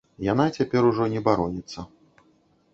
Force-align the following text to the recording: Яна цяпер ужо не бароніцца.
Яна 0.27 0.45
цяпер 0.57 0.87
ужо 0.91 1.03
не 1.13 1.21
бароніцца. 1.29 1.79